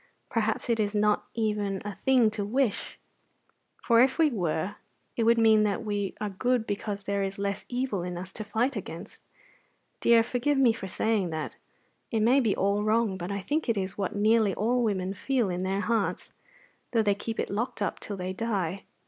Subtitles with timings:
[0.31, 2.97] Perhaps it is not even a thing to wish;
[3.83, 4.77] for if we were,
[5.15, 8.43] it would mean that we are good because there is less evil in us to
[8.43, 9.21] fight against.
[9.99, 11.55] Dear, forgive me for saying that;
[12.09, 15.51] it may be all wrong; but I think it is what nearly all women feel
[15.51, 16.33] in their hearts,
[16.93, 18.85] though they keep it locked up till they die.